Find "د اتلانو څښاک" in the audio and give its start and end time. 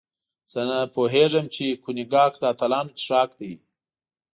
2.39-3.29